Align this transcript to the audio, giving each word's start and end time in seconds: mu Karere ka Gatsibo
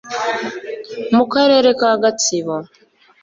mu 1.15 1.23
Karere 1.33 1.69
ka 1.79 1.91
Gatsibo 2.03 2.55